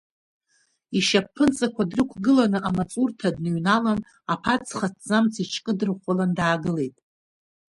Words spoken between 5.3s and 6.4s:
иҽкыдырӷәӷәаланы